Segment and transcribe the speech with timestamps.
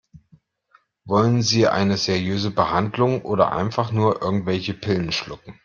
[1.05, 5.59] Wollen Sie eine seriöse Behandlung oder einfach nur irgendwelche Pillen schlucken?